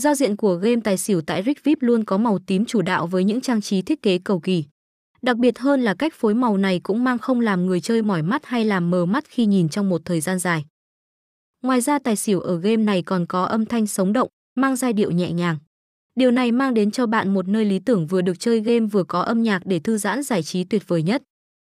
Giao 0.00 0.14
diện 0.14 0.36
của 0.36 0.54
game 0.54 0.80
tài 0.84 0.96
xỉu 0.96 1.20
tại 1.20 1.42
Rick 1.42 1.64
VIP 1.64 1.78
luôn 1.80 2.04
có 2.04 2.18
màu 2.18 2.38
tím 2.46 2.64
chủ 2.64 2.82
đạo 2.82 3.06
với 3.06 3.24
những 3.24 3.40
trang 3.40 3.60
trí 3.60 3.82
thiết 3.82 4.02
kế 4.02 4.18
cầu 4.18 4.40
kỳ. 4.40 4.64
Đặc 5.22 5.36
biệt 5.36 5.58
hơn 5.58 5.80
là 5.80 5.94
cách 5.94 6.14
phối 6.14 6.34
màu 6.34 6.56
này 6.56 6.80
cũng 6.82 7.04
mang 7.04 7.18
không 7.18 7.40
làm 7.40 7.66
người 7.66 7.80
chơi 7.80 8.02
mỏi 8.02 8.22
mắt 8.22 8.46
hay 8.46 8.64
làm 8.64 8.90
mờ 8.90 9.06
mắt 9.06 9.24
khi 9.28 9.46
nhìn 9.46 9.68
trong 9.68 9.88
một 9.88 10.00
thời 10.04 10.20
gian 10.20 10.38
dài. 10.38 10.64
Ngoài 11.62 11.80
ra 11.80 11.98
tài 11.98 12.16
xỉu 12.16 12.40
ở 12.40 12.58
game 12.58 12.76
này 12.76 13.02
còn 13.02 13.26
có 13.26 13.44
âm 13.44 13.66
thanh 13.66 13.86
sống 13.86 14.12
động, 14.12 14.28
mang 14.56 14.76
giai 14.76 14.92
điệu 14.92 15.10
nhẹ 15.10 15.32
nhàng. 15.32 15.56
Điều 16.14 16.30
này 16.30 16.52
mang 16.52 16.74
đến 16.74 16.90
cho 16.90 17.06
bạn 17.06 17.34
một 17.34 17.48
nơi 17.48 17.64
lý 17.64 17.78
tưởng 17.78 18.06
vừa 18.06 18.20
được 18.20 18.40
chơi 18.40 18.60
game 18.60 18.86
vừa 18.86 19.04
có 19.04 19.20
âm 19.20 19.42
nhạc 19.42 19.62
để 19.64 19.78
thư 19.78 19.98
giãn 19.98 20.22
giải 20.22 20.42
trí 20.42 20.64
tuyệt 20.64 20.82
vời 20.88 21.02
nhất. 21.02 21.22